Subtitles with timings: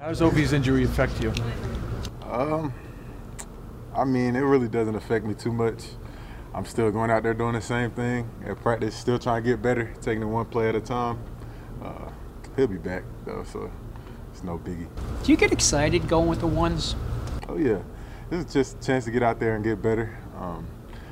[0.00, 1.30] How does Ovi's injury affect you?
[2.24, 2.72] Um,
[3.94, 5.88] I mean, it really doesn't affect me too much.
[6.54, 9.60] I'm still going out there doing the same thing at practice, still trying to get
[9.60, 11.18] better, taking it one play at a time.
[11.82, 12.08] Uh,
[12.56, 13.70] he'll be back though, so
[14.32, 14.88] it's no biggie.
[15.22, 16.96] Do you get excited going with the ones?
[17.46, 17.82] Oh yeah,
[18.30, 20.18] this is just a chance to get out there and get better.
[20.38, 20.66] Um,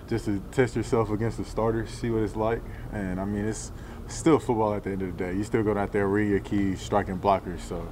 [0.09, 2.63] just to test yourself against the starters, see what it's like.
[2.93, 3.71] And I mean, it's
[4.07, 5.35] still football at the end of the day.
[5.35, 7.61] You still go out there, read your keys, striking blockers.
[7.61, 7.87] So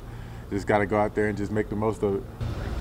[0.50, 2.22] just got to go out there and just make the most of it.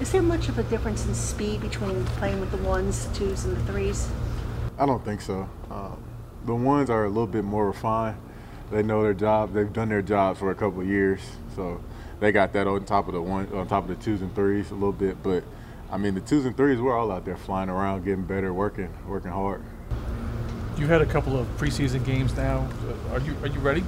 [0.02, 3.56] Is there much of a difference in speed between playing with the ones, twos, and
[3.56, 4.10] the threes?
[4.78, 5.50] I don't think so.
[5.72, 6.04] Um,
[6.46, 8.18] the ones are a little bit more refined.
[8.72, 9.54] They know their job.
[9.54, 11.22] They've done their jobs for a couple of years,
[11.56, 11.82] so
[12.20, 14.72] they got that on top of the one, on top of the twos and threes
[14.72, 15.22] a little bit.
[15.24, 15.44] But
[15.92, 18.94] I mean, the twos and threes, we're all out there flying around, getting better, working,
[19.08, 19.64] working hard.
[20.78, 22.68] You had a couple of preseason games now.
[23.12, 23.84] Are you are you ready?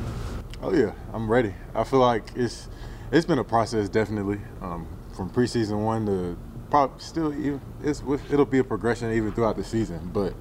[0.61, 1.53] Oh yeah, I'm ready.
[1.75, 2.69] I feel like it's
[3.11, 6.38] it's been a process definitely um, from preseason one to
[6.70, 10.09] probably still even it's it'll be a progression even throughout the season.
[10.13, 10.33] But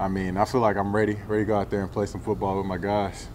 [0.00, 2.20] I mean, I feel like I'm ready, ready to go out there and play some
[2.20, 3.26] football with my guys.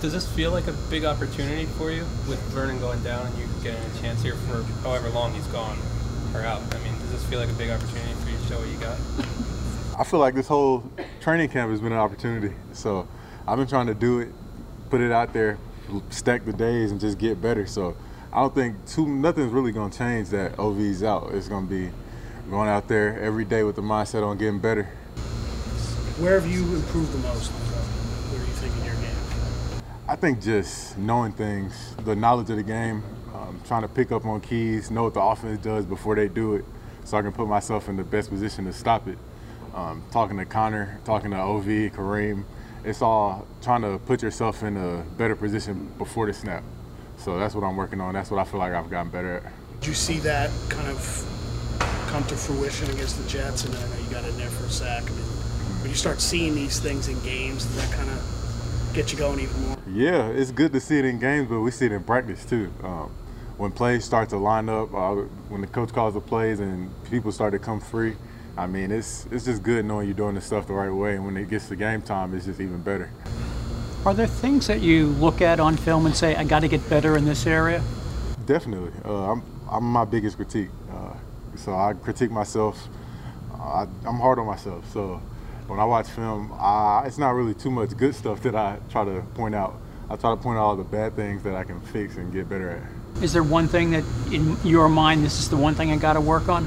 [0.00, 3.44] Does this feel like a big opportunity for you with Vernon going down and you
[3.62, 5.78] getting a chance here for however long he's gone
[6.32, 6.62] or out?
[6.74, 8.78] I mean, does this feel like a big opportunity for you to show what you
[8.78, 8.98] got?
[10.00, 10.90] I feel like this whole
[11.20, 12.54] training camp has been an opportunity.
[12.72, 13.06] So
[13.46, 14.28] I've been trying to do it,
[14.88, 15.58] put it out there,
[16.10, 17.66] stack the days, and just get better.
[17.66, 17.96] So
[18.32, 21.30] I don't think too nothing's really gonna change that OV's out.
[21.32, 21.90] It's gonna be
[22.50, 24.84] going out there every day with the mindset on getting better.
[26.18, 27.50] Where have you improved the most?
[27.50, 29.82] Where are you thinking your game?
[30.08, 33.02] I think just knowing things, the knowledge of the game,
[33.34, 36.54] um, trying to pick up on keys, know what the offense does before they do
[36.54, 36.64] it,
[37.04, 39.18] so I can put myself in the best position to stop it
[39.74, 42.44] um, talking to Connor, talking to Ov, Kareem,
[42.84, 46.62] it's all trying to put yourself in a better position before the snap.
[47.16, 48.14] So that's what I'm working on.
[48.14, 49.52] That's what I feel like I've gotten better at.
[49.80, 51.26] Did you see that kind of
[52.08, 53.64] come to fruition against the Jets?
[53.64, 55.02] And I know you got in there for a sack.
[55.02, 55.24] I mean,
[55.80, 59.40] when you start seeing these things in games, does that kind of get you going
[59.40, 59.76] even more?
[59.92, 62.72] Yeah, it's good to see it in games, but we see it in practice too.
[62.82, 63.10] Um,
[63.56, 65.14] when plays start to line up, uh,
[65.48, 68.16] when the coach calls the plays and people start to come free,
[68.60, 71.24] I mean, it's it's just good knowing you're doing the stuff the right way, and
[71.24, 73.10] when it gets to game time, it's just even better.
[74.04, 76.86] Are there things that you look at on film and say, "I got to get
[76.90, 77.82] better in this area"?
[78.44, 78.92] Definitely.
[79.02, 81.14] Uh, I'm I'm my biggest critique, uh,
[81.56, 82.86] so I critique myself.
[83.54, 85.22] I, am hard on myself, so
[85.66, 89.06] when I watch film, I, it's not really too much good stuff that I try
[89.06, 89.74] to point out.
[90.10, 92.46] I try to point out all the bad things that I can fix and get
[92.46, 93.22] better at.
[93.22, 96.14] Is there one thing that, in your mind, this is the one thing I got
[96.14, 96.66] to work on?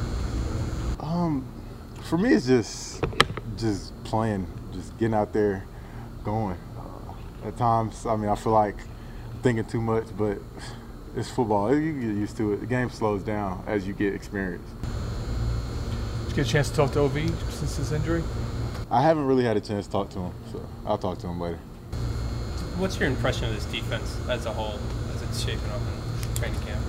[2.13, 3.03] For me, it's just
[3.57, 5.66] just playing, just getting out there,
[6.24, 6.59] going.
[6.78, 8.75] Uh, at times, I mean, I feel like
[9.41, 10.38] thinking too much, but
[11.16, 11.75] it's football.
[11.75, 12.59] You get used to it.
[12.59, 14.69] The game slows down as you get experience.
[16.25, 18.24] Did you get a chance to talk to Ov since his injury?
[18.91, 21.41] I haven't really had a chance to talk to him, so I'll talk to him
[21.41, 21.57] later.
[22.78, 24.80] What's your impression of this defense as a whole,
[25.16, 26.85] as it's shaping up in training camp?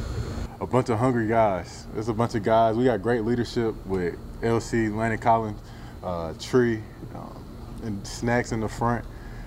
[0.61, 1.87] A bunch of hungry guys.
[1.93, 2.77] There's a bunch of guys.
[2.77, 5.61] We got great leadership with LC, Landon Collins,
[6.03, 6.81] uh, Tree,
[7.15, 7.45] um,
[7.83, 9.05] and Snacks in the front.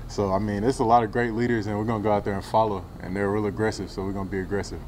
[0.09, 2.25] So, I mean, it's a lot of great leaders, and we're going to go out
[2.25, 2.83] there and follow.
[3.01, 4.79] And they're real aggressive, so we're going to be aggressive.